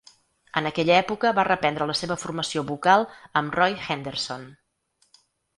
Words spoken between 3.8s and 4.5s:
Henderson.